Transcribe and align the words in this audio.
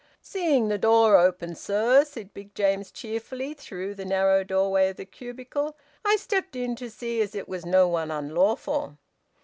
"Seeing 0.23 0.67
the 0.67 0.79
door 0.79 1.15
open, 1.15 1.53
sir," 1.53 2.03
said 2.05 2.33
Big 2.33 2.55
James 2.55 2.89
cheerfully, 2.91 3.53
through 3.53 3.93
the 3.93 4.03
narrow 4.03 4.43
doorway 4.43 4.89
of 4.89 4.97
the 4.97 5.05
cubicle, 5.05 5.77
"I 6.03 6.15
stepped 6.15 6.55
in 6.55 6.75
to 6.77 6.89
see 6.89 7.21
as 7.21 7.35
it 7.35 7.47
was 7.47 7.67
no 7.67 7.87
one 7.87 8.09
unlawful." 8.09 8.97